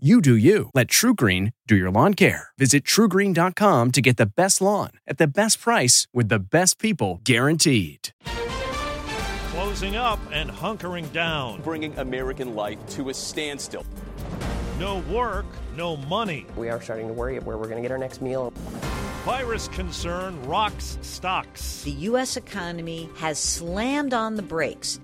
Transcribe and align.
You 0.00 0.20
do 0.20 0.36
you. 0.36 0.70
Let 0.74 0.86
TruGreen 0.86 1.54
do 1.66 1.74
your 1.74 1.90
lawn 1.90 2.14
care. 2.14 2.50
Visit 2.56 2.84
trugreen.com 2.84 3.90
to 3.90 4.00
get 4.00 4.16
the 4.16 4.26
best 4.26 4.60
lawn 4.60 4.90
at 5.08 5.18
the 5.18 5.26
best 5.26 5.60
price 5.60 6.06
with 6.14 6.28
the 6.28 6.38
best 6.38 6.78
people 6.78 7.20
guaranteed. 7.24 8.10
Closing 9.50 9.96
up 9.96 10.20
and 10.30 10.50
hunkering 10.50 11.12
down. 11.12 11.62
Bringing 11.62 11.98
American 11.98 12.54
life 12.54 12.78
to 12.90 13.08
a 13.08 13.14
standstill. 13.14 13.84
No 14.78 15.00
work, 15.10 15.46
no 15.76 15.96
money. 15.96 16.46
We 16.54 16.68
are 16.68 16.80
starting 16.80 17.08
to 17.08 17.12
worry 17.12 17.36
about 17.36 17.48
where 17.48 17.58
we're 17.58 17.64
going 17.64 17.82
to 17.82 17.82
get 17.82 17.90
our 17.90 17.98
next 17.98 18.22
meal. 18.22 18.52
Virus 19.24 19.66
concern 19.66 20.40
rocks 20.44 20.96
stocks. 21.02 21.82
The 21.82 21.90
U.S. 21.90 22.36
economy 22.36 23.10
has 23.16 23.40
slammed 23.40 24.14
on 24.14 24.36
the 24.36 24.42
brakes. 24.42 25.00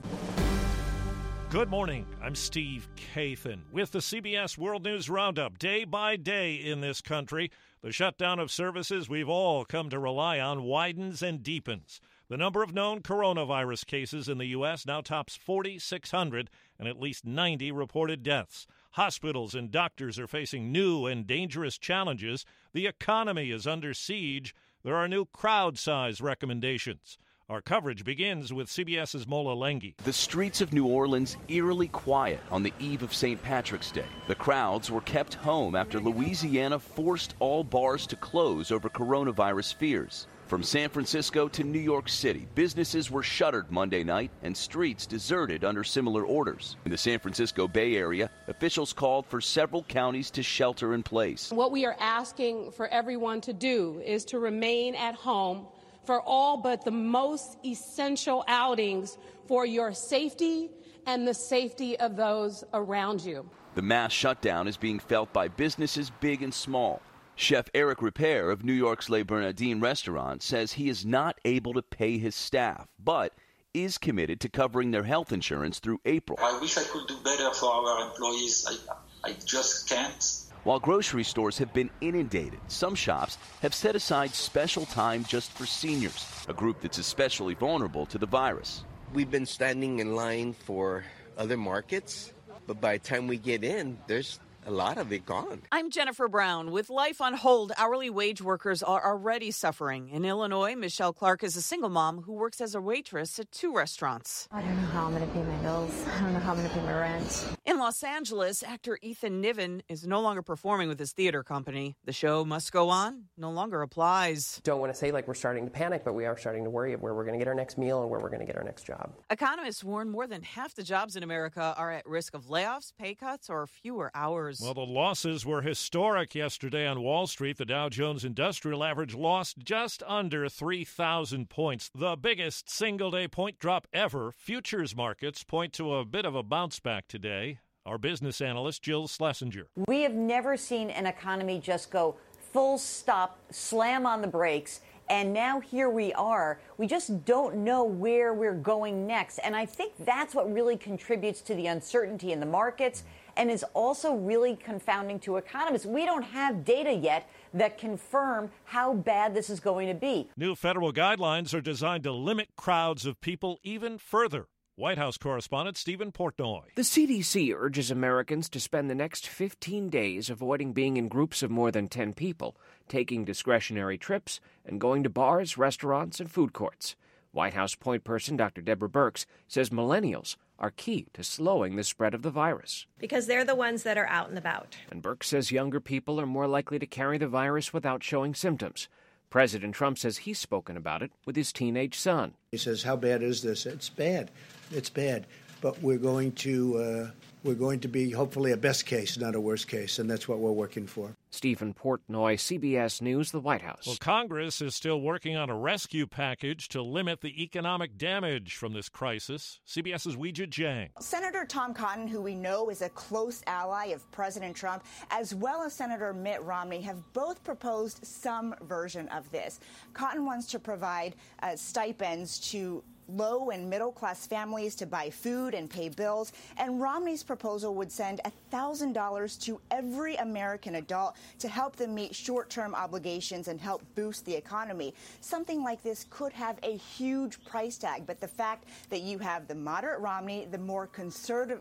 Good 1.54 1.70
morning. 1.70 2.04
I'm 2.20 2.34
Steve 2.34 2.88
Kathan 2.96 3.60
with 3.70 3.92
the 3.92 4.00
CBS 4.00 4.58
World 4.58 4.82
News 4.82 5.08
Roundup. 5.08 5.56
Day 5.56 5.84
by 5.84 6.16
day 6.16 6.56
in 6.56 6.80
this 6.80 7.00
country, 7.00 7.48
the 7.80 7.92
shutdown 7.92 8.40
of 8.40 8.50
services 8.50 9.08
we've 9.08 9.28
all 9.28 9.64
come 9.64 9.88
to 9.90 10.00
rely 10.00 10.40
on 10.40 10.64
widens 10.64 11.22
and 11.22 11.44
deepens. 11.44 12.00
The 12.28 12.36
number 12.36 12.64
of 12.64 12.74
known 12.74 13.02
coronavirus 13.02 13.86
cases 13.86 14.28
in 14.28 14.38
the 14.38 14.46
U.S. 14.46 14.84
now 14.84 15.00
tops 15.00 15.36
4,600 15.36 16.50
and 16.76 16.88
at 16.88 16.98
least 16.98 17.24
90 17.24 17.70
reported 17.70 18.24
deaths. 18.24 18.66
Hospitals 18.94 19.54
and 19.54 19.70
doctors 19.70 20.18
are 20.18 20.26
facing 20.26 20.72
new 20.72 21.06
and 21.06 21.24
dangerous 21.24 21.78
challenges. 21.78 22.44
The 22.72 22.88
economy 22.88 23.52
is 23.52 23.64
under 23.64 23.94
siege. 23.94 24.56
There 24.82 24.96
are 24.96 25.06
new 25.06 25.24
crowd 25.26 25.78
size 25.78 26.20
recommendations. 26.20 27.16
Our 27.50 27.60
coverage 27.60 28.06
begins 28.06 28.54
with 28.54 28.68
CBS's 28.68 29.28
Mola 29.28 29.54
Lenghi. 29.54 29.94
The 29.98 30.14
streets 30.14 30.62
of 30.62 30.72
New 30.72 30.86
Orleans 30.86 31.36
eerily 31.48 31.88
quiet 31.88 32.40
on 32.50 32.62
the 32.62 32.72
eve 32.80 33.02
of 33.02 33.12
St. 33.12 33.42
Patrick's 33.42 33.90
Day. 33.90 34.06
The 34.28 34.34
crowds 34.34 34.90
were 34.90 35.02
kept 35.02 35.34
home 35.34 35.76
after 35.76 36.00
Louisiana 36.00 36.78
forced 36.78 37.34
all 37.40 37.62
bars 37.62 38.06
to 38.06 38.16
close 38.16 38.70
over 38.70 38.88
coronavirus 38.88 39.74
fears. 39.74 40.26
From 40.46 40.62
San 40.62 40.88
Francisco 40.88 41.46
to 41.48 41.64
New 41.64 41.78
York 41.78 42.08
City, 42.08 42.48
businesses 42.54 43.10
were 43.10 43.22
shuttered 43.22 43.70
Monday 43.70 44.04
night 44.04 44.30
and 44.42 44.56
streets 44.56 45.04
deserted 45.04 45.64
under 45.64 45.84
similar 45.84 46.24
orders. 46.24 46.78
In 46.86 46.90
the 46.90 46.96
San 46.96 47.18
Francisco 47.18 47.68
Bay 47.68 47.96
Area, 47.96 48.30
officials 48.48 48.94
called 48.94 49.26
for 49.26 49.42
several 49.42 49.82
counties 49.82 50.30
to 50.30 50.42
shelter 50.42 50.94
in 50.94 51.02
place. 51.02 51.50
What 51.52 51.72
we 51.72 51.84
are 51.84 51.96
asking 52.00 52.70
for 52.70 52.88
everyone 52.88 53.42
to 53.42 53.52
do 53.52 54.00
is 54.02 54.24
to 54.26 54.38
remain 54.38 54.94
at 54.94 55.14
home 55.14 55.66
for 56.06 56.20
all 56.20 56.56
but 56.56 56.84
the 56.84 56.90
most 56.90 57.58
essential 57.64 58.44
outings 58.48 59.18
for 59.46 59.66
your 59.66 59.92
safety 59.92 60.70
and 61.06 61.26
the 61.26 61.34
safety 61.34 61.98
of 61.98 62.16
those 62.16 62.64
around 62.72 63.22
you. 63.22 63.48
The 63.74 63.82
mass 63.82 64.12
shutdown 64.12 64.68
is 64.68 64.76
being 64.76 64.98
felt 64.98 65.32
by 65.32 65.48
businesses 65.48 66.10
big 66.20 66.42
and 66.42 66.54
small. 66.54 67.02
Chef 67.36 67.68
Eric 67.74 67.98
Ripert 67.98 68.52
of 68.52 68.64
New 68.64 68.72
York's 68.72 69.10
Le 69.10 69.24
Bernardin 69.24 69.80
restaurant 69.80 70.42
says 70.42 70.72
he 70.72 70.88
is 70.88 71.04
not 71.04 71.36
able 71.44 71.74
to 71.74 71.82
pay 71.82 72.16
his 72.18 72.36
staff, 72.36 72.86
but 73.02 73.34
is 73.74 73.98
committed 73.98 74.40
to 74.40 74.48
covering 74.48 74.92
their 74.92 75.02
health 75.02 75.32
insurance 75.32 75.80
through 75.80 75.98
April. 76.04 76.38
I 76.40 76.58
wish 76.60 76.78
I 76.78 76.84
could 76.84 77.08
do 77.08 77.16
better 77.24 77.50
for 77.54 77.70
our 77.70 78.06
employees. 78.08 78.64
I, 78.68 79.30
I 79.30 79.32
just 79.44 79.88
can't. 79.88 80.44
While 80.64 80.80
grocery 80.80 81.24
stores 81.24 81.58
have 81.58 81.74
been 81.74 81.90
inundated, 82.00 82.58
some 82.68 82.94
shops 82.94 83.36
have 83.60 83.74
set 83.74 83.94
aside 83.94 84.34
special 84.34 84.86
time 84.86 85.22
just 85.24 85.52
for 85.52 85.66
seniors, 85.66 86.26
a 86.48 86.54
group 86.54 86.80
that's 86.80 86.96
especially 86.96 87.52
vulnerable 87.52 88.06
to 88.06 88.16
the 88.16 88.24
virus. 88.24 88.82
We've 89.12 89.30
been 89.30 89.44
standing 89.44 89.98
in 89.98 90.16
line 90.16 90.54
for 90.54 91.04
other 91.36 91.58
markets, 91.58 92.32
but 92.66 92.80
by 92.80 92.96
the 92.96 93.04
time 93.04 93.26
we 93.26 93.36
get 93.36 93.62
in, 93.62 93.98
there's 94.06 94.40
a 94.66 94.70
lot 94.70 94.98
of 94.98 95.12
it 95.12 95.26
gone. 95.26 95.62
I'm 95.72 95.90
Jennifer 95.90 96.28
Brown. 96.28 96.70
With 96.70 96.90
life 96.90 97.20
on 97.20 97.34
hold, 97.34 97.72
hourly 97.76 98.10
wage 98.10 98.40
workers 98.40 98.82
are 98.82 99.04
already 99.04 99.50
suffering. 99.50 100.08
In 100.08 100.24
Illinois, 100.24 100.74
Michelle 100.74 101.12
Clark 101.12 101.42
is 101.42 101.56
a 101.56 101.62
single 101.62 101.90
mom 101.90 102.22
who 102.22 102.32
works 102.32 102.60
as 102.60 102.74
a 102.74 102.80
waitress 102.80 103.38
at 103.38 103.50
two 103.52 103.74
restaurants. 103.74 104.48
I 104.50 104.62
don't 104.62 104.76
know 104.80 104.88
how 104.88 105.06
I'm 105.06 105.14
going 105.14 105.26
to 105.26 105.32
pay 105.34 105.42
my 105.42 105.56
bills. 105.56 106.04
I 106.16 106.20
don't 106.20 106.32
know 106.32 106.38
how 106.40 106.52
I'm 106.52 106.58
going 106.58 106.68
to 106.68 106.74
pay 106.74 106.82
my 106.82 106.98
rent. 106.98 107.46
In 107.64 107.78
Los 107.78 108.02
Angeles, 108.02 108.62
actor 108.62 108.98
Ethan 109.02 109.40
Niven 109.40 109.82
is 109.88 110.06
no 110.06 110.20
longer 110.20 110.42
performing 110.42 110.88
with 110.88 110.98
his 110.98 111.12
theater 111.12 111.42
company. 111.42 111.96
The 112.04 112.12
show 112.12 112.44
must 112.44 112.72
go 112.72 112.88
on 112.88 113.24
no 113.36 113.50
longer 113.50 113.82
applies. 113.82 114.60
Don't 114.64 114.80
want 114.80 114.92
to 114.92 114.98
say 114.98 115.10
like 115.10 115.26
we're 115.26 115.34
starting 115.34 115.64
to 115.64 115.70
panic, 115.70 116.02
but 116.04 116.14
we 116.14 116.24
are 116.24 116.36
starting 116.36 116.64
to 116.64 116.70
worry 116.70 116.92
of 116.92 117.02
where 117.02 117.14
we're 117.14 117.24
going 117.24 117.38
to 117.38 117.38
get 117.38 117.48
our 117.48 117.54
next 117.54 117.76
meal 117.78 118.00
and 118.02 118.10
where 118.10 118.20
we're 118.20 118.28
going 118.28 118.40
to 118.40 118.46
get 118.46 118.56
our 118.56 118.64
next 118.64 118.84
job. 118.84 119.12
Economists 119.30 119.82
warn 119.82 120.10
more 120.10 120.26
than 120.26 120.42
half 120.42 120.74
the 120.74 120.82
jobs 120.82 121.16
in 121.16 121.22
America 121.22 121.74
are 121.76 121.90
at 121.92 122.06
risk 122.06 122.34
of 122.34 122.46
layoffs, 122.46 122.92
pay 122.98 123.14
cuts, 123.14 123.50
or 123.50 123.66
fewer 123.66 124.10
hours. 124.14 124.53
Well, 124.60 124.74
the 124.74 124.80
losses 124.80 125.44
were 125.44 125.62
historic 125.62 126.34
yesterday 126.34 126.86
on 126.86 127.02
Wall 127.02 127.26
Street. 127.26 127.58
The 127.58 127.64
Dow 127.64 127.88
Jones 127.88 128.24
Industrial 128.24 128.84
Average 128.84 129.14
lost 129.14 129.58
just 129.58 130.02
under 130.06 130.48
3,000 130.48 131.48
points, 131.48 131.90
the 131.94 132.16
biggest 132.16 132.70
single 132.70 133.10
day 133.10 133.26
point 133.26 133.58
drop 133.58 133.86
ever. 133.92 134.30
Futures 134.32 134.94
markets 134.94 135.42
point 135.42 135.72
to 135.74 135.94
a 135.94 136.04
bit 136.04 136.24
of 136.24 136.34
a 136.34 136.42
bounce 136.42 136.78
back 136.78 137.08
today. 137.08 137.58
Our 137.86 137.98
business 137.98 138.40
analyst, 138.40 138.82
Jill 138.82 139.08
Schlesinger. 139.08 139.66
We 139.88 140.02
have 140.02 140.14
never 140.14 140.56
seen 140.56 140.90
an 140.90 141.06
economy 141.06 141.58
just 141.58 141.90
go 141.90 142.16
full 142.52 142.78
stop, 142.78 143.38
slam 143.50 144.06
on 144.06 144.22
the 144.22 144.28
brakes. 144.28 144.80
And 145.10 145.34
now 145.34 145.60
here 145.60 145.90
we 145.90 146.12
are. 146.14 146.60
We 146.78 146.86
just 146.86 147.24
don't 147.24 147.56
know 147.56 147.84
where 147.84 148.32
we're 148.32 148.54
going 148.54 149.06
next. 149.06 149.38
And 149.38 149.54
I 149.54 149.66
think 149.66 149.92
that's 150.04 150.34
what 150.34 150.50
really 150.50 150.76
contributes 150.78 151.40
to 151.42 151.54
the 151.54 151.66
uncertainty 151.66 152.32
in 152.32 152.40
the 152.40 152.46
markets 152.46 153.02
and 153.36 153.50
is 153.50 153.64
also 153.74 154.14
really 154.14 154.56
confounding 154.56 155.18
to 155.20 155.36
economists. 155.36 155.86
We 155.86 156.04
don't 156.04 156.22
have 156.22 156.64
data 156.64 156.92
yet 156.92 157.28
that 157.52 157.78
confirm 157.78 158.50
how 158.64 158.94
bad 158.94 159.34
this 159.34 159.50
is 159.50 159.60
going 159.60 159.88
to 159.88 159.94
be. 159.94 160.28
New 160.36 160.54
federal 160.54 160.92
guidelines 160.92 161.54
are 161.54 161.60
designed 161.60 162.04
to 162.04 162.12
limit 162.12 162.48
crowds 162.56 163.06
of 163.06 163.20
people 163.20 163.58
even 163.62 163.98
further. 163.98 164.46
White 164.76 164.98
House 164.98 165.16
correspondent 165.16 165.76
Stephen 165.76 166.10
Portnoy. 166.10 166.62
The 166.74 166.82
CDC 166.82 167.54
urges 167.56 167.92
Americans 167.92 168.48
to 168.48 168.58
spend 168.58 168.90
the 168.90 168.94
next 168.96 169.28
15 169.28 169.88
days 169.88 170.28
avoiding 170.28 170.72
being 170.72 170.96
in 170.96 171.06
groups 171.06 171.44
of 171.44 171.50
more 171.52 171.70
than 171.70 171.88
10 171.88 172.12
people, 172.12 172.56
taking 172.88 173.24
discretionary 173.24 173.96
trips, 173.96 174.40
and 174.66 174.80
going 174.80 175.04
to 175.04 175.08
bars, 175.08 175.56
restaurants, 175.56 176.18
and 176.18 176.28
food 176.28 176.52
courts. 176.52 176.96
White 177.30 177.54
House 177.54 177.76
point 177.76 178.02
person 178.02 178.36
Dr. 178.36 178.62
Deborah 178.62 178.88
Birx 178.88 179.26
says 179.46 179.70
millennials 179.70 180.34
are 180.58 180.70
key 180.70 181.06
to 181.14 181.24
slowing 181.24 181.76
the 181.76 181.84
spread 181.84 182.14
of 182.14 182.22
the 182.22 182.30
virus. 182.30 182.86
Because 182.98 183.26
they're 183.26 183.44
the 183.44 183.54
ones 183.54 183.82
that 183.82 183.98
are 183.98 184.06
out 184.06 184.28
and 184.28 184.38
about. 184.38 184.76
And 184.90 185.02
Birx 185.02 185.24
says 185.24 185.50
younger 185.52 185.80
people 185.80 186.20
are 186.20 186.26
more 186.26 186.46
likely 186.46 186.78
to 186.78 186.86
carry 186.86 187.18
the 187.18 187.28
virus 187.28 187.72
without 187.72 188.02
showing 188.02 188.34
symptoms. 188.34 188.88
President 189.30 189.74
Trump 189.74 189.98
says 189.98 190.18
he's 190.18 190.38
spoken 190.38 190.76
about 190.76 191.02
it 191.02 191.10
with 191.26 191.34
his 191.34 191.52
teenage 191.52 191.98
son. 191.98 192.34
He 192.52 192.58
says, 192.58 192.84
"How 192.84 192.94
bad 192.94 193.20
is 193.22 193.42
this? 193.42 193.66
It's 193.66 193.88
bad. 193.88 194.30
It's 194.70 194.90
bad. 194.90 195.26
But 195.64 195.80
we're 195.82 195.96
going 195.96 196.32
to 196.32 196.76
uh, 196.76 197.10
we're 197.42 197.54
going 197.54 197.80
to 197.80 197.88
be 197.88 198.10
hopefully 198.10 198.52
a 198.52 198.56
best 198.58 198.84
case, 198.84 199.16
not 199.16 199.34
a 199.34 199.40
worst 199.40 199.66
case, 199.66 199.98
and 199.98 200.10
that's 200.10 200.28
what 200.28 200.38
we're 200.38 200.52
working 200.52 200.86
for." 200.86 201.16
Stephen 201.30 201.72
Portnoy, 201.72 202.36
CBS 202.36 203.00
News, 203.00 203.30
the 203.30 203.40
White 203.40 203.62
House. 203.62 203.86
Well, 203.86 203.96
Congress 203.98 204.60
is 204.60 204.74
still 204.74 205.00
working 205.00 205.36
on 205.36 205.48
a 205.48 205.56
rescue 205.56 206.06
package 206.06 206.68
to 206.68 206.82
limit 206.82 207.22
the 207.22 207.42
economic 207.42 207.96
damage 207.96 208.56
from 208.56 208.74
this 208.74 208.90
crisis. 208.90 209.58
CBS's 209.66 210.16
Weijia 210.16 210.48
Jiang. 210.48 210.90
Senator 211.00 211.46
Tom 211.46 211.72
Cotton, 211.72 212.06
who 212.06 212.20
we 212.20 212.34
know 212.34 212.68
is 212.68 212.82
a 212.82 212.90
close 212.90 213.42
ally 213.46 213.86
of 213.86 214.08
President 214.12 214.54
Trump, 214.54 214.84
as 215.10 215.34
well 215.34 215.62
as 215.62 215.72
Senator 215.72 216.12
Mitt 216.12 216.42
Romney, 216.42 216.82
have 216.82 217.02
both 217.14 217.42
proposed 217.42 218.06
some 218.06 218.54
version 218.64 219.08
of 219.08 219.28
this. 219.32 219.60
Cotton 219.94 220.26
wants 220.26 220.46
to 220.52 220.58
provide 220.58 221.16
uh, 221.42 221.56
stipends 221.56 222.38
to 222.50 222.84
low 223.08 223.50
and 223.50 223.68
middle 223.68 223.92
class 223.92 224.26
families 224.26 224.74
to 224.76 224.86
buy 224.86 225.10
food 225.10 225.54
and 225.54 225.68
pay 225.68 225.88
bills. 225.88 226.32
And 226.56 226.80
Romney's 226.80 227.22
proposal 227.22 227.74
would 227.74 227.90
send 227.90 228.20
$1,000 228.52 229.40
to 229.42 229.60
every 229.70 230.16
American 230.16 230.76
adult 230.76 231.16
to 231.38 231.48
help 231.48 231.76
them 231.76 231.94
meet 231.94 232.14
short 232.14 232.50
term 232.50 232.74
obligations 232.74 233.48
and 233.48 233.60
help 233.60 233.82
boost 233.94 234.24
the 234.24 234.34
economy. 234.34 234.94
Something 235.20 235.62
like 235.62 235.82
this 235.82 236.06
could 236.10 236.32
have 236.32 236.58
a 236.62 236.76
huge 236.76 237.44
price 237.44 237.78
tag, 237.78 238.06
but 238.06 238.20
the 238.20 238.28
fact 238.28 238.64
that 238.90 239.02
you 239.02 239.18
have 239.18 239.48
the 239.48 239.54
moderate 239.54 240.00
Romney, 240.00 240.46
the 240.50 240.58
more 240.58 240.86
conservative 240.86 241.60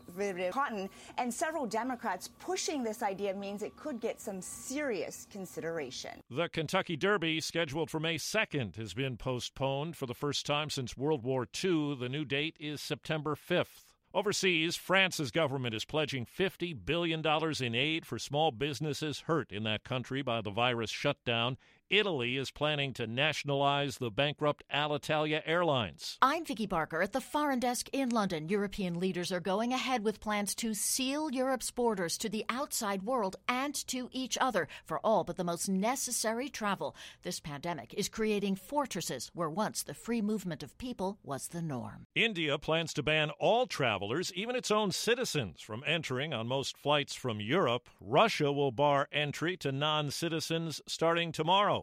Cotton, 0.51 0.89
and 1.17 1.33
several 1.33 1.65
Democrats 1.65 2.29
pushing 2.39 2.83
this 2.83 3.01
idea 3.01 3.33
means 3.33 3.63
it 3.63 3.75
could 3.75 3.99
get 3.99 4.21
some 4.21 4.41
serious 4.41 5.27
consideration. 5.31 6.11
The 6.29 6.49
Kentucky 6.49 6.95
Derby, 6.95 7.41
scheduled 7.41 7.89
for 7.89 7.99
May 7.99 8.15
2nd, 8.15 8.75
has 8.75 8.93
been 8.93 9.17
postponed 9.17 9.95
for 9.95 10.05
the 10.05 10.13
first 10.13 10.45
time 10.45 10.69
since 10.69 10.97
World 10.97 11.23
War 11.23 11.32
II. 11.41 11.95
The 11.95 12.09
new 12.09 12.23
date 12.23 12.55
is 12.59 12.79
September 12.79 13.35
5th. 13.35 13.93
Overseas, 14.13 14.75
France's 14.75 15.31
government 15.31 15.73
is 15.73 15.85
pledging 15.85 16.27
$50 16.27 16.85
billion 16.85 17.25
in 17.59 17.75
aid 17.75 18.05
for 18.05 18.19
small 18.19 18.51
businesses 18.51 19.21
hurt 19.21 19.51
in 19.51 19.63
that 19.63 19.83
country 19.83 20.21
by 20.21 20.39
the 20.39 20.51
virus 20.51 20.91
shutdown. 20.91 21.57
Italy 21.89 22.37
is 22.37 22.49
planning 22.49 22.93
to 22.93 23.05
nationalize 23.05 23.97
the 23.97 24.09
bankrupt 24.09 24.63
Alitalia 24.73 25.41
Airlines. 25.45 26.17
I'm 26.21 26.43
Vicki 26.43 26.65
Barker 26.65 27.01
at 27.01 27.11
the 27.11 27.21
Foreign 27.21 27.59
Desk 27.59 27.87
in 27.93 28.09
London. 28.09 28.49
European 28.49 28.99
leaders 28.99 29.31
are 29.31 29.39
going 29.39 29.73
ahead 29.73 30.03
with 30.03 30.19
plans 30.19 30.55
to 30.55 30.73
seal 30.73 31.29
Europe's 31.29 31.69
borders 31.69 32.17
to 32.17 32.29
the 32.29 32.45
outside 32.49 33.03
world 33.03 33.35
and 33.47 33.75
to 33.87 34.09
each 34.11 34.37
other 34.41 34.67
for 34.85 34.99
all 35.03 35.23
but 35.23 35.37
the 35.37 35.43
most 35.43 35.69
necessary 35.69 36.49
travel. 36.49 36.95
This 37.21 37.39
pandemic 37.39 37.93
is 37.93 38.09
creating 38.09 38.55
fortresses 38.55 39.29
where 39.33 39.49
once 39.49 39.83
the 39.83 39.93
free 39.93 40.21
movement 40.21 40.63
of 40.63 40.77
people 40.77 41.19
was 41.23 41.49
the 41.49 41.61
norm. 41.61 42.07
India 42.15 42.57
plans 42.57 42.93
to 42.93 43.03
ban 43.03 43.29
all 43.39 43.67
travelers, 43.67 44.33
even 44.33 44.55
its 44.55 44.71
own 44.71 44.91
citizens, 44.91 45.61
from 45.61 45.83
entering 45.85 46.33
on 46.33 46.47
most 46.47 46.77
flights 46.77 47.13
from 47.13 47.39
Europe. 47.39 47.87
Russia 47.99 48.51
will 48.51 48.71
bar 48.71 49.07
entry 49.11 49.55
to 49.57 49.71
non 49.71 50.09
citizens 50.09 50.81
starting 50.87 51.31
tomorrow. 51.31 51.82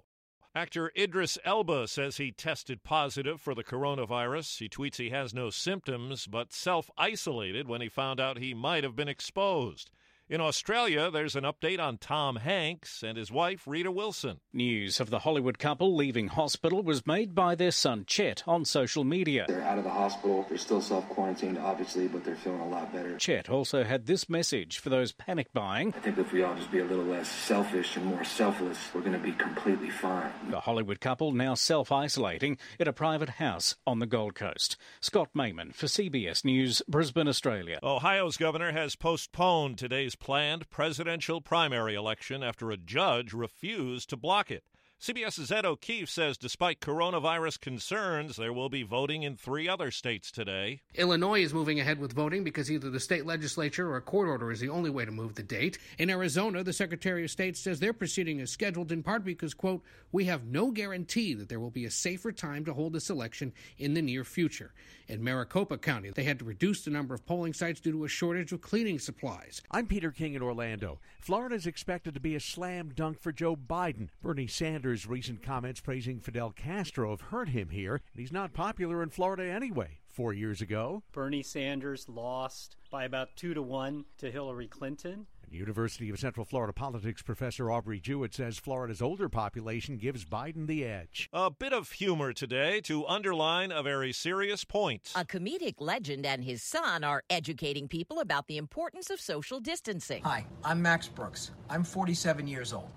Actor 0.53 0.91
Idris 0.97 1.39
Elba 1.45 1.87
says 1.87 2.17
he 2.17 2.33
tested 2.33 2.83
positive 2.83 3.41
for 3.41 3.55
the 3.55 3.63
coronavirus. 3.63 4.59
He 4.59 4.69
tweets 4.69 4.97
he 4.97 5.11
has 5.11 5.33
no 5.33 5.49
symptoms, 5.49 6.27
but 6.27 6.53
self 6.53 6.91
isolated 6.99 7.69
when 7.69 7.81
he 7.81 7.89
found 7.89 8.19
out 8.19 8.39
he 8.39 8.53
might 8.53 8.83
have 8.83 8.97
been 8.97 9.07
exposed. 9.09 9.93
In 10.31 10.41
Australia, 10.41 11.11
there's 11.11 11.35
an 11.35 11.43
update 11.43 11.81
on 11.81 11.99
Tom 11.99 12.37
Hanks 12.37 13.03
and 13.03 13.19
his 13.19 13.33
wife, 13.33 13.65
Rita 13.67 13.91
Wilson. 13.91 14.39
News 14.53 15.01
of 15.01 15.11
the 15.11 15.19
Hollywood 15.19 15.59
couple 15.59 15.97
leaving 15.97 16.29
hospital 16.29 16.85
was 16.85 17.05
made 17.05 17.35
by 17.35 17.57
their 17.57 17.73
son, 17.73 18.05
Chet, 18.07 18.45
on 18.47 18.65
social 18.65 19.03
media. 19.03 19.47
They're 19.49 19.61
out 19.61 19.79
of 19.79 19.83
the 19.83 19.91
hospital. 19.91 20.47
They're 20.49 20.57
still 20.57 20.81
self 20.81 21.09
quarantined, 21.09 21.59
obviously, 21.59 22.07
but 22.07 22.23
they're 22.23 22.37
feeling 22.37 22.61
a 22.61 22.69
lot 22.69 22.93
better. 22.93 23.19
Chet 23.19 23.51
also 23.51 23.83
had 23.83 24.07
this 24.07 24.29
message 24.29 24.79
for 24.79 24.89
those 24.89 25.11
panic 25.11 25.53
buying. 25.53 25.93
I 25.97 25.99
think 25.99 26.17
if 26.17 26.33
we 26.33 26.45
all 26.45 26.55
just 26.55 26.71
be 26.71 26.79
a 26.79 26.85
little 26.85 27.07
less 27.07 27.29
selfish 27.29 27.97
and 27.97 28.07
more 28.07 28.23
selfless, 28.23 28.79
we're 28.95 29.01
going 29.01 29.15
to 29.15 29.19
be 29.19 29.33
completely 29.33 29.91
fine. 29.91 30.31
The 30.49 30.61
Hollywood 30.61 31.01
couple 31.01 31.33
now 31.33 31.55
self 31.55 31.91
isolating 31.91 32.57
at 32.79 32.87
a 32.87 32.93
private 32.93 33.31
house 33.31 33.75
on 33.85 33.99
the 33.99 34.07
Gold 34.07 34.37
Coast. 34.37 34.77
Scott 35.01 35.31
Mayman 35.35 35.75
for 35.75 35.87
CBS 35.87 36.45
News, 36.45 36.83
Brisbane, 36.87 37.27
Australia. 37.27 37.81
Ohio's 37.83 38.37
governor 38.37 38.71
has 38.71 38.95
postponed 38.95 39.77
today's 39.77 40.15
planned 40.21 40.69
presidential 40.71 41.41
primary 41.41 41.95
election 41.95 42.43
after 42.43 42.71
a 42.71 42.77
judge 42.77 43.33
refused 43.33 44.09
to 44.11 44.17
block 44.17 44.51
it. 44.51 44.65
CBS's 45.01 45.51
Ed 45.51 45.65
O'Keefe 45.65 46.11
says 46.11 46.37
despite 46.37 46.79
coronavirus 46.79 47.59
concerns, 47.59 48.37
there 48.37 48.53
will 48.53 48.69
be 48.69 48.83
voting 48.83 49.23
in 49.23 49.35
three 49.35 49.67
other 49.67 49.91
states 49.91 50.31
today. 50.31 50.83
Illinois 50.95 51.43
is 51.43 51.55
moving 51.55 51.81
ahead 51.81 51.99
with 51.99 52.13
voting 52.13 52.45
because 52.45 52.71
either 52.71 52.91
the 52.91 53.01
state 53.01 53.25
legislature 53.25 53.89
or 53.89 53.97
a 53.97 54.03
court 54.03 54.29
order 54.29 54.53
is 54.53 54.61
the 54.61 54.69
only 54.69 54.91
way 54.91 55.07
to 55.07 55.11
move 55.11 55.37
the 55.37 55.43
date. 55.43 55.79
In 55.97 56.11
Arizona, 56.11 56.63
the 56.63 56.75
Secretary 56.75 57.25
of 57.25 57.31
State 57.31 57.57
says 57.57 57.81
their 57.81 57.95
proceeding 57.95 58.41
is 58.41 58.53
scheduled 58.53 58.93
in 58.93 59.03
part 59.03 59.25
because, 59.25 59.55
quote, 59.55 59.83
we 60.13 60.27
have 60.27 60.45
no 60.45 60.71
guarantee 60.71 61.33
that 61.33 61.49
there 61.49 61.61
will 61.61 61.71
be 61.71 61.87
a 61.87 61.91
safer 61.91 62.31
time 62.31 62.67
to 62.67 62.75
hold 62.75 62.93
this 62.93 63.09
election 63.09 63.55
in 63.79 63.95
the 63.95 64.03
near 64.03 64.23
future. 64.23 64.75
In 65.09 65.25
Maricopa 65.25 65.79
County, 65.79 66.11
they 66.11 66.25
had 66.25 66.39
to 66.41 66.45
reduce 66.45 66.85
the 66.85 66.91
number 66.91 67.15
of 67.15 67.25
polling 67.25 67.55
sites 67.55 67.81
due 67.81 67.93
to 67.93 68.05
a 68.05 68.09
shortage 68.09 68.53
of 68.53 68.61
cleaning 68.61 68.99
supplies. 68.99 69.63
I'm 69.71 69.87
Peter 69.87 70.11
King 70.11 70.35
in 70.35 70.43
Orlando. 70.43 71.01
Florida 71.21 71.55
is 71.55 71.67
expected 71.67 72.15
to 72.15 72.21
be 72.21 72.35
a 72.35 72.41
slam 72.41 72.93
dunk 72.95 73.19
for 73.19 73.33
Joe 73.33 73.57
Biden. 73.57 74.09
Bernie 74.23 74.47
Sanders' 74.47 74.90
recent 74.91 75.43
comments 75.43 75.81
praising 75.81 76.19
Fidel 76.19 76.51
Castro 76.51 77.11
have 77.11 77.21
hurt 77.21 77.51
him 77.51 77.69
here, 77.69 77.95
and 77.95 78.21
he's 78.21 78.33
not 78.33 78.53
popular 78.53 79.03
in 79.03 79.11
Florida 79.11 79.45
anyway. 79.45 79.99
Four 80.09 80.33
years 80.33 80.61
ago, 80.61 81.05
Bernie 81.13 81.45
Sanders 81.45 82.09
lost 82.09 82.77
by 82.91 83.05
about 83.05 83.37
two 83.37 83.55
to 83.55 83.63
one 83.63 84.05
to 84.19 84.31
Hillary 84.31 84.67
Clinton. 84.67 85.27
University 85.53 86.11
of 86.11 86.19
Central 86.19 86.45
Florida 86.45 86.73
politics 86.73 87.23
professor 87.23 87.71
Aubrey 87.71 88.01
Jewett 88.01 88.35
says 88.35 88.59
Florida's 88.59 89.03
older 89.03 89.29
population 89.29 89.97
gives 89.97 90.25
Biden 90.25 90.67
the 90.67 90.85
edge. 90.85 91.29
A 91.33 91.51
bit 91.51 91.73
of 91.73 91.91
humor 91.93 92.33
today 92.33 92.81
to 92.83 93.07
underline 93.07 93.73
a 93.73 93.83
very 93.83 94.13
serious 94.13 94.65
point. 94.65 95.13
A 95.15 95.25
comedic 95.25 95.77
legend 95.79 96.25
and 96.27 96.45
his 96.45 96.63
son 96.63 97.05
are 97.05 97.23
educating 97.31 97.89
people 97.89 98.21
about 98.21 98.47
the 98.47 98.57
importance 98.57 99.11
of 99.11 99.21
social 99.21 99.61
distancing. 99.61 100.23
Hi, 100.23 100.47
I'm 100.65 100.81
Max 100.83 101.09
Brooks. 101.09 101.51
I'm 101.69 101.85
47 101.85 102.47
years 102.47 102.73
old. 102.73 102.91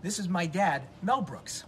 This 0.00 0.20
is 0.20 0.28
my 0.28 0.46
dad, 0.46 0.82
Mel 1.02 1.22
Brooks. 1.22 1.64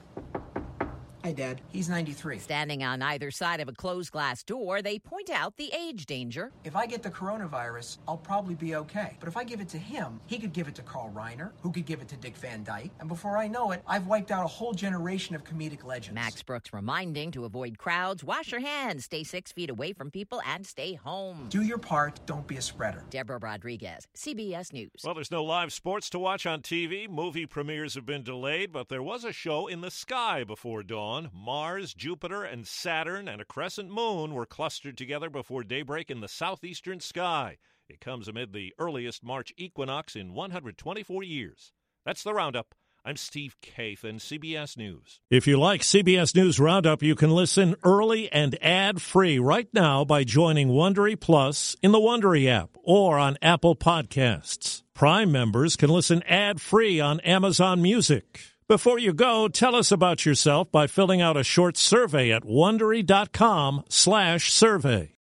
Hi, 1.23 1.33
Dad. 1.33 1.61
He's 1.71 1.91
93. 1.91 2.39
Standing 2.39 2.83
on 2.83 3.03
either 3.03 3.31
side 3.31 3.61
of 3.61 3.69
a 3.69 3.73
closed 3.73 4.11
glass 4.11 4.43
door, 4.43 4.81
they 4.81 4.99
point 4.99 5.29
out 5.29 5.55
the 5.59 5.71
age 5.79 6.07
danger. 6.07 6.51
If 6.65 6.75
I 6.75 6.87
get 6.87 7.03
the 7.03 7.11
coronavirus, 7.11 7.99
I'll 8.09 8.17
probably 8.17 8.55
be 8.55 8.75
okay. 8.77 9.19
But 9.21 9.29
if 9.29 9.37
I 9.37 9.45
give 9.45 9.61
it 9.61 9.69
to 9.71 9.79
him, 9.79 10.19
he 10.27 10.39
could 10.39 10.55
give 10.55 10.67
it 10.67 10.75
to 10.77 10.83
Carl 10.83 11.13
Reiner, 11.15 11.51
who 11.61 11.73
could 11.73 11.85
give 11.85 12.01
it 12.01 12.09
to 12.09 12.17
Dick 12.17 12.39
Van 12.39 12.65
Dyke. 12.65 12.91
And 13.01 13.09
before 13.09 13.37
I 13.37 13.49
know 13.49 13.73
it, 13.73 13.83
I've 13.87 14.07
wiped 14.07 14.31
out 14.31 14.47
a 14.47 14.49
whole 14.49 14.73
generation 14.73 15.35
of 15.37 15.45
comedic 15.45 15.85
legends. 15.85 16.15
Max 16.15 16.43
Brooks 16.43 16.73
reminding 16.73 17.33
to 17.33 17.45
avoid 17.45 17.77
crowds, 17.77 18.25
wash 18.25 18.51
your 18.51 18.61
hands, 18.61 19.05
stay 19.05 19.23
six 19.23 19.53
feet 19.53 19.69
away 19.69 19.93
from 19.93 20.11
people, 20.11 20.41
and 20.47 20.67
stay 20.67 20.95
home. 20.95 21.49
Do 21.51 21.61
your 21.61 21.79
part, 21.79 22.19
don't 22.25 22.47
be 22.47 22.57
a 22.57 22.63
spreader. 22.63 23.05
Deborah 23.11 23.39
Rodriguez, 23.39 24.09
CBS 24.17 24.73
News. 24.73 25.03
Well, 25.05 25.13
there's 25.13 25.31
no 25.31 25.45
live 25.45 25.71
sports 25.71 26.09
to 26.11 26.19
watch 26.19 26.47
on 26.47 26.63
TV. 26.63 27.11
Movie 27.11 27.45
premieres 27.45 27.95
have 27.95 28.07
been 28.07 28.23
delayed, 28.23 28.73
but 28.73 28.89
there 28.89 29.03
was 29.03 29.25
a 29.25 29.33
show 29.35 29.67
in 29.67 29.83
the 29.83 29.91
sky 29.91 30.45
before 30.45 30.83
dawn. 30.83 31.10
Mars, 31.33 31.93
Jupiter, 31.93 32.45
and 32.45 32.67
Saturn 32.67 33.27
and 33.27 33.41
a 33.41 33.45
crescent 33.45 33.91
moon 33.91 34.33
were 34.33 34.47
clustered 34.47 34.97
together 34.97 35.29
before 35.29 35.65
daybreak 35.65 36.09
in 36.09 36.21
the 36.21 36.29
southeastern 36.29 37.01
sky. 37.01 37.59
It 37.89 38.01
comes 38.01 38.29
amid 38.29 38.53
the 38.53 38.73
earliest 38.79 39.25
March 39.25 39.53
equinox 39.57 40.15
in 40.15 40.35
124 40.35 41.25
years. 41.25 41.73
That's 42.07 42.23
the 42.23 42.33
roundup. 42.33 42.77
I'm 43.05 43.17
Steve 43.17 43.57
Kathan, 43.61 44.21
CBS 44.21 44.77
News. 44.77 45.19
If 45.31 45.49
you 45.49 45.59
like 45.59 45.81
CBS 45.81 46.37
News 46.37 46.61
Roundup, 46.61 47.03
you 47.03 47.17
can 47.17 47.31
listen 47.31 47.75
early 47.83 48.31
and 48.31 48.57
ad-free 48.63 49.41
right 49.41 49.69
now 49.73 50.05
by 50.05 50.23
joining 50.23 50.69
Wondery 50.69 51.19
Plus 51.19 51.75
in 51.83 51.91
the 51.91 51.99
Wondery 51.99 52.47
app 52.47 52.77
or 52.85 53.19
on 53.19 53.37
Apple 53.43 53.75
Podcasts. 53.75 54.83
Prime 54.95 55.33
members 55.33 55.75
can 55.75 55.91
listen 55.91 56.23
ad-free 56.23 57.01
on 57.01 57.19
Amazon 57.21 57.83
Music. 57.83 58.50
Before 58.71 58.99
you 59.01 59.13
go, 59.13 59.49
tell 59.49 59.75
us 59.75 59.91
about 59.91 60.25
yourself 60.25 60.71
by 60.71 60.87
filling 60.87 61.21
out 61.21 61.37
a 61.37 61.43
short 61.43 61.77
survey 61.77 62.31
at 62.31 62.45
wondery.com/survey. 62.45 65.15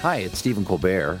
Hi, 0.00 0.16
it's 0.16 0.38
Stephen 0.38 0.64
Colbert, 0.64 1.20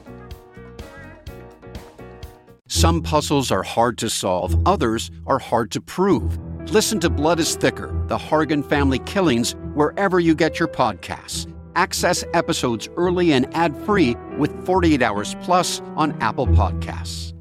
Some 2.71 3.01
puzzles 3.01 3.51
are 3.51 3.63
hard 3.63 3.97
to 3.97 4.09
solve, 4.09 4.55
others 4.65 5.11
are 5.27 5.39
hard 5.39 5.71
to 5.71 5.81
prove. 5.81 6.39
Listen 6.71 7.01
to 7.01 7.09
Blood 7.09 7.37
is 7.37 7.55
Thicker 7.55 7.87
The 8.07 8.17
Hargan 8.17 8.63
Family 8.63 8.99
Killings 8.99 9.57
wherever 9.73 10.21
you 10.21 10.33
get 10.33 10.57
your 10.57 10.69
podcasts. 10.69 11.53
Access 11.75 12.23
episodes 12.33 12.87
early 12.95 13.33
and 13.33 13.53
ad 13.53 13.75
free 13.85 14.15
with 14.37 14.65
48 14.65 15.01
Hours 15.01 15.35
Plus 15.41 15.81
on 15.97 16.13
Apple 16.21 16.47
Podcasts. 16.47 17.33